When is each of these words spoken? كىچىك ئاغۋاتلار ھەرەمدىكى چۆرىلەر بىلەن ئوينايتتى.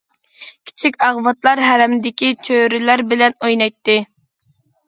كىچىك 0.69 0.97
ئاغۋاتلار 1.07 1.61
ھەرەمدىكى 1.67 2.31
چۆرىلەر 2.49 3.07
بىلەن 3.13 3.39
ئوينايتتى. 3.45 3.99